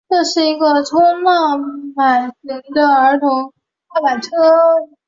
[0.33, 3.53] 这个是冲浪板型的儿童
[3.93, 4.29] 踏板车。